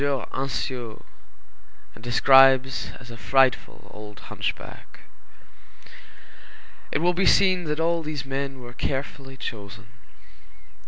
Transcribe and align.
Anciot_, 0.01 1.03
and 1.93 2.03
describes 2.03 2.91
as 2.99 3.11
a 3.11 3.17
frightful 3.17 3.87
old 3.93 4.19
hunchback. 4.31 5.01
It 6.91 6.97
will 6.97 7.13
be 7.13 7.27
seen 7.27 7.65
that 7.65 7.79
all 7.79 8.01
these 8.01 8.25
men 8.25 8.61
were 8.61 8.73
carefully 8.73 9.37
chosen. 9.37 9.89